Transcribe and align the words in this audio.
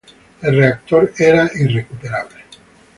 El 0.41 0.55
reactor 0.57 1.13
era 1.19 1.47
irrecuperable. 1.53 2.43